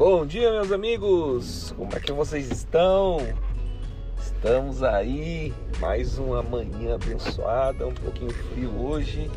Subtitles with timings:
[0.00, 1.74] Bom dia, meus amigos!
[1.76, 3.18] Como é que vocês estão?
[4.18, 9.30] Estamos aí, mais uma manhã abençoada, um pouquinho frio hoje,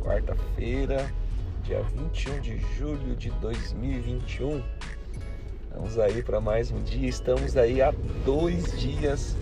[0.00, 1.12] quarta-feira,
[1.64, 4.62] dia 21 de julho de 2021.
[5.74, 7.92] Vamos aí para mais um dia, estamos aí há
[8.24, 9.36] dois dias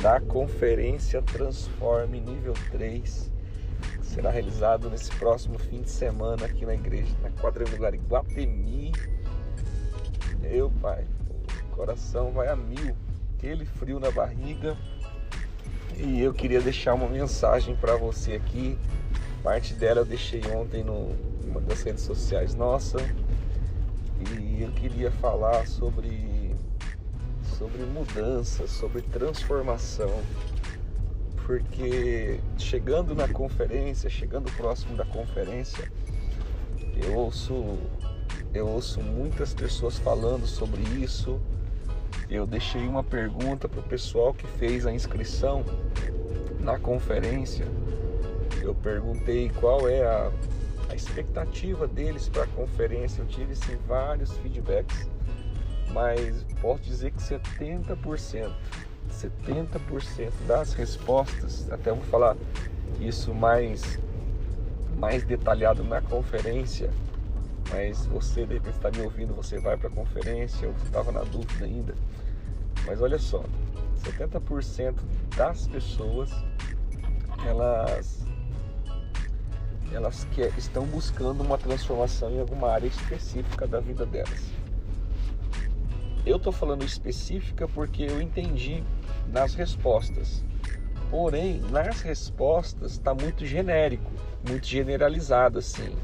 [0.00, 3.32] da conferência Transforme Nível 3,
[3.98, 8.92] que será realizado nesse próximo fim de semana aqui na igreja, na quadrangular Iguatemi
[10.44, 11.06] eu, pai,
[11.70, 12.94] o coração vai a mil,
[13.36, 14.76] aquele frio na barriga.
[15.96, 18.78] E eu queria deixar uma mensagem para você aqui.
[19.42, 21.10] Parte dela eu deixei ontem no
[21.44, 22.98] uma das redes sociais nossa.
[24.38, 26.42] E eu queria falar sobre
[27.58, 30.10] sobre mudança, sobre transformação.
[31.44, 35.90] Porque chegando na conferência, chegando próximo da conferência,
[37.02, 37.78] eu ouço
[38.54, 41.40] eu ouço muitas pessoas falando sobre isso.
[42.28, 45.64] Eu deixei uma pergunta para o pessoal que fez a inscrição
[46.60, 47.66] na conferência.
[48.60, 50.30] Eu perguntei qual é a,
[50.90, 53.22] a expectativa deles para a conferência.
[53.22, 55.08] Eu tive sim, vários feedbacks,
[55.90, 58.52] mas posso dizer que 70%,
[59.10, 62.36] 70% das respostas, até vou falar
[63.00, 63.98] isso mais,
[64.98, 66.90] mais detalhado na conferência,
[67.72, 71.22] mas você de repente está me ouvindo, você vai para a conferência ou estava na
[71.22, 71.94] dúvida ainda.
[72.86, 73.42] Mas olha só,
[74.04, 74.94] 70%
[75.36, 76.30] das pessoas
[77.46, 78.22] elas
[79.92, 84.42] elas que estão buscando uma transformação em alguma área específica da vida delas.
[86.24, 88.82] Eu estou falando específica porque eu entendi
[89.28, 90.44] nas respostas.
[91.10, 94.10] Porém, nas respostas está muito genérico,
[94.48, 95.94] muito generalizado assim.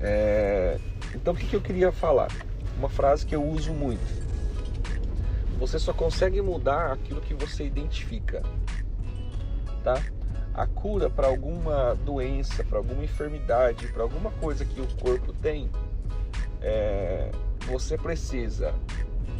[0.00, 0.78] É...
[1.14, 2.28] Então o que, que eu queria falar?
[2.78, 4.24] Uma frase que eu uso muito.
[5.58, 8.42] Você só consegue mudar aquilo que você identifica.
[9.82, 10.02] Tá?
[10.52, 15.70] A cura para alguma doença, para alguma enfermidade, para alguma coisa que o corpo tem,
[16.60, 17.30] é...
[17.66, 18.74] você precisa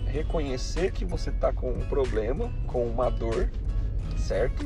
[0.06, 3.50] reconhecer que você está com um problema, com uma dor,
[4.16, 4.64] certo?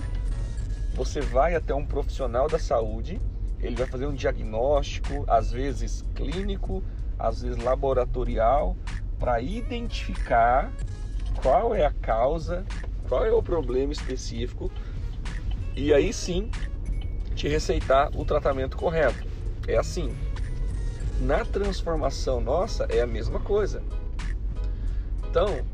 [0.95, 3.19] Você vai até um profissional da saúde
[3.61, 6.83] ele vai fazer um diagnóstico, às vezes clínico,
[7.19, 8.77] às vezes laboratorial,
[9.19, 10.73] para identificar
[11.43, 12.65] qual é a causa,
[13.09, 14.71] qual é o problema específico
[15.79, 16.51] e aí sim
[17.35, 19.27] te receitar o tratamento correto.
[19.67, 20.13] É assim.
[21.21, 23.83] Na transformação nossa é a mesma coisa.
[25.29, 25.65] Então,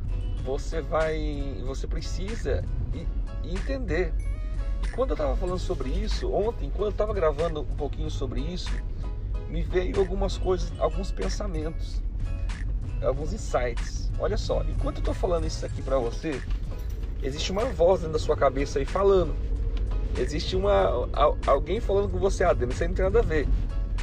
[0.43, 2.63] você vai, você precisa
[3.43, 4.13] entender
[4.95, 8.71] quando eu estava falando sobre isso, ontem, quando eu estava gravando um pouquinho sobre isso,
[9.49, 12.01] me veio algumas coisas, alguns pensamentos,
[13.03, 14.11] alguns insights.
[14.19, 16.41] Olha só, enquanto eu estou falando isso aqui para você,
[17.23, 19.35] existe uma voz dentro da sua cabeça aí falando.
[20.17, 21.09] Existe uma
[21.45, 23.49] alguém falando com você, ah, isso aí não tem nada a ver.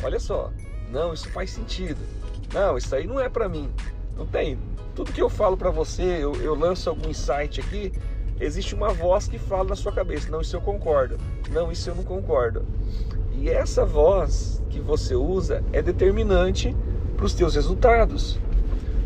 [0.03, 0.51] Olha só,
[0.89, 1.99] não, isso faz sentido.
[2.53, 3.71] Não, isso aí não é para mim.
[4.17, 4.59] Não tem.
[4.93, 7.93] Tudo que eu falo para você, eu, eu lanço algum insight aqui,
[8.41, 11.17] existe uma voz que fala na sua cabeça: não, isso eu concordo,
[11.51, 12.65] não, isso eu não concordo.
[13.33, 16.75] E essa voz que você usa é determinante
[17.15, 18.39] para os teus resultados,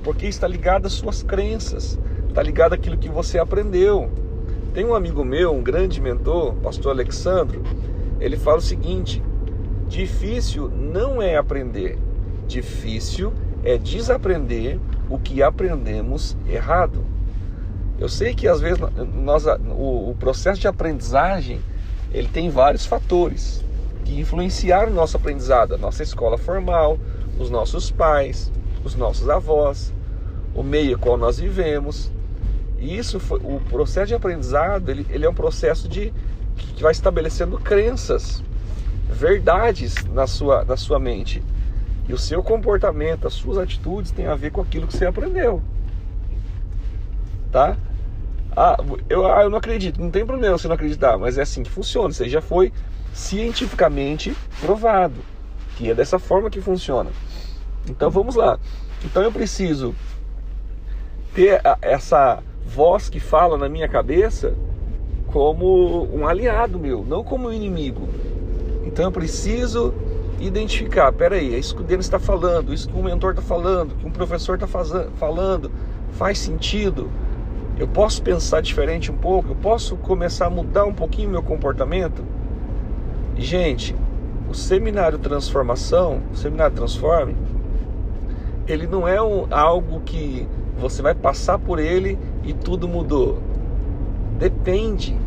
[0.03, 4.09] porque está ligada às suas crenças, está ligado àquilo que você aprendeu.
[4.73, 7.61] Tem um amigo meu, um grande mentor, pastor Alexandro,
[8.19, 9.21] ele fala o seguinte:
[9.87, 11.97] difícil não é aprender,
[12.47, 14.79] difícil é desaprender
[15.09, 17.14] o que aprendemos errado.
[17.97, 18.79] Eu sei que às vezes
[19.13, 21.61] nós, o, o processo de aprendizagem
[22.11, 23.63] ele tem vários fatores
[24.03, 26.99] que influenciaram o nosso aprendizado, a nossa escola formal,
[27.39, 28.51] os nossos pais,
[28.83, 29.93] os nossos avós,
[30.53, 32.11] o meio qual nós vivemos.
[32.77, 36.13] E isso foi, o processo de aprendizado ele, ele é um processo de
[36.55, 38.43] que vai estabelecendo crenças,
[39.09, 41.41] verdades na sua, na sua mente.
[42.07, 45.61] E o seu comportamento, as suas atitudes têm a ver com aquilo que você aprendeu
[47.55, 47.77] tá?
[48.55, 48.77] Ah,
[49.09, 51.69] eu, ah, eu não acredito, não tem problema você não acreditar, mas é assim que
[51.69, 52.13] funciona.
[52.19, 52.71] Aí já foi
[53.13, 55.15] cientificamente provado
[55.75, 57.09] que é dessa forma que funciona.
[57.89, 58.57] Então vamos lá.
[59.03, 59.93] Então eu preciso
[61.33, 64.55] ter essa voz que fala na minha cabeça
[65.27, 68.07] como um aliado meu, não como um inimigo.
[68.85, 69.93] Então eu preciso
[70.39, 73.95] identificar, peraí, é isso que o Denis está falando, isso que o mentor está falando,
[73.95, 75.71] que um professor está falando,
[76.13, 77.09] faz sentido
[77.77, 82.23] eu posso pensar diferente um pouco, eu posso começar a mudar um pouquinho meu comportamento.
[83.37, 83.95] gente,
[84.49, 87.35] o seminário Transformação, o seminário Transforme,
[88.67, 93.39] ele não é um, algo que você vai passar por ele e tudo mudou.
[94.39, 95.17] Depende.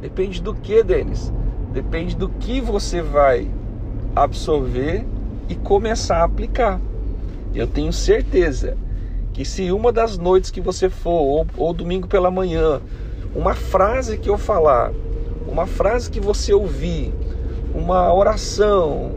[0.00, 1.32] Depende do que, Denis?
[1.72, 3.50] Depende do que você vai
[4.14, 5.04] absorver
[5.48, 6.80] e começar a aplicar.
[7.54, 8.76] Eu tenho certeza
[9.36, 12.80] que se uma das noites que você for, ou, ou domingo pela manhã,
[13.34, 14.92] uma frase que eu falar,
[15.46, 17.12] uma frase que você ouvir,
[17.74, 19.10] uma oração,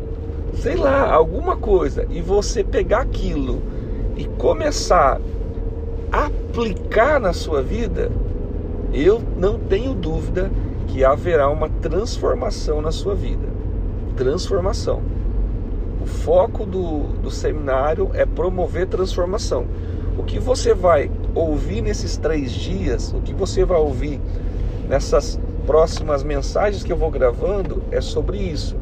[0.55, 3.61] sei lá, alguma coisa, e você pegar aquilo
[4.17, 5.21] e começar
[6.11, 8.11] a aplicar na sua vida,
[8.91, 10.51] eu não tenho dúvida
[10.87, 13.47] que haverá uma transformação na sua vida.
[14.17, 15.01] Transformação.
[16.01, 19.65] O foco do, do seminário é promover transformação.
[20.19, 24.19] O que você vai ouvir nesses três dias, o que você vai ouvir
[24.89, 28.75] nessas próximas mensagens que eu vou gravando é sobre isso.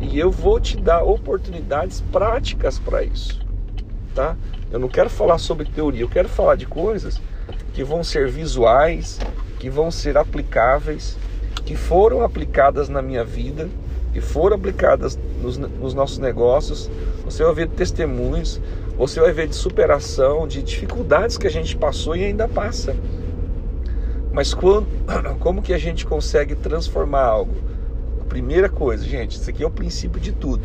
[0.00, 3.44] E eu vou te dar oportunidades práticas para isso,
[4.14, 4.36] tá?
[4.72, 7.20] Eu não quero falar sobre teoria, eu quero falar de coisas
[7.74, 9.20] que vão ser visuais,
[9.58, 11.18] que vão ser aplicáveis,
[11.66, 13.68] que foram aplicadas na minha vida,
[14.14, 16.90] que foram aplicadas nos, nos nossos negócios.
[17.24, 18.60] Você vai ver testemunhos,
[18.96, 22.96] você vai ver de superação, de dificuldades que a gente passou e ainda passa.
[24.32, 24.86] Mas quando,
[25.38, 27.54] como que a gente consegue transformar algo?
[28.20, 30.64] A primeira coisa, gente, isso aqui é o princípio de tudo: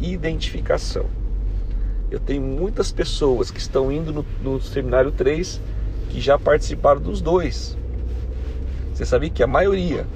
[0.00, 1.06] identificação.
[2.10, 5.60] Eu tenho muitas pessoas que estão indo no, no seminário 3
[6.10, 7.76] que já participaram dos dois.
[8.92, 10.06] Você sabia que a maioria,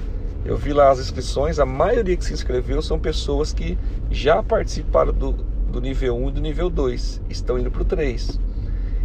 [0.45, 3.77] eu vi lá as inscrições, a maioria que se inscreveu são pessoas que
[4.09, 8.39] já participaram do, do nível 1 e do nível 2, estão indo para o 3.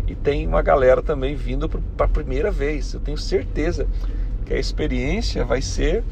[0.06, 2.92] E tem uma galera também vindo para a primeira vez.
[2.92, 3.86] Eu tenho certeza
[4.44, 6.04] que a experiência vai ser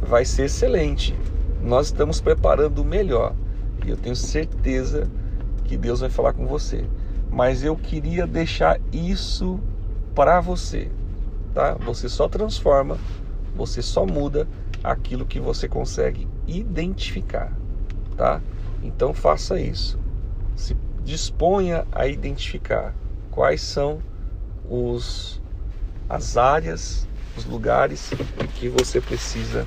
[0.00, 1.14] vai ser excelente.
[1.62, 3.34] Nós estamos preparando o melhor.
[3.86, 5.08] E eu tenho certeza
[5.64, 6.84] que Deus vai falar com você.
[7.30, 9.60] Mas eu queria deixar isso
[10.14, 10.90] para você,
[11.54, 11.74] tá?
[11.80, 12.98] Você só transforma,
[13.54, 14.48] você só muda
[14.82, 17.52] aquilo que você consegue identificar,
[18.16, 18.40] tá?
[18.82, 19.98] Então faça isso.
[20.56, 22.94] Se disponha a identificar
[23.30, 24.00] quais são
[24.68, 25.40] os
[26.08, 28.10] as áreas, os lugares
[28.56, 29.66] que você precisa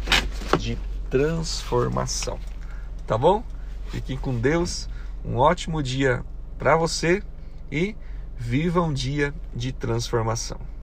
[0.60, 0.78] de
[1.10, 2.40] transformação.
[3.08, 3.44] Tá bom?
[3.88, 4.88] Fiquem com Deus.
[5.24, 6.24] Um ótimo dia
[6.58, 7.24] para você
[7.72, 7.96] e
[8.38, 10.75] viva um dia de transformação.